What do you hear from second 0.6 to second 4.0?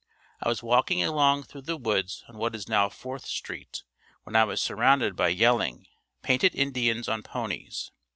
walking along through the woods on what is now Fourth street